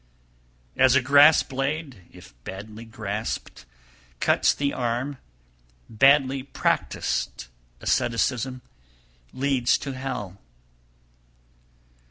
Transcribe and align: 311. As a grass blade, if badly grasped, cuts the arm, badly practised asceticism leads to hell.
311. 0.73 0.83
As 0.83 0.95
a 0.95 1.05
grass 1.07 1.43
blade, 1.43 2.01
if 2.11 2.43
badly 2.43 2.85
grasped, 2.85 3.65
cuts 4.19 4.51
the 4.51 4.73
arm, 4.73 5.19
badly 5.91 6.41
practised 6.41 7.45
asceticism 7.81 8.63
leads 9.31 9.77
to 9.77 9.91
hell. 9.91 10.39